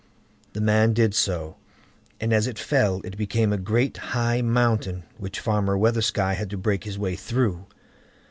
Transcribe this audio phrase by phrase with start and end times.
[0.53, 1.57] The man did so,
[2.19, 6.57] and as it fell it became a great high mountain, which Farmer Weathersky had to
[6.57, 7.67] break his way through.